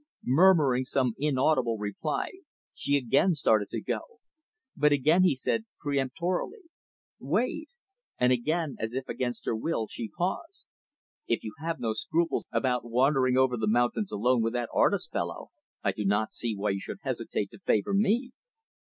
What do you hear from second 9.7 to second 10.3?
she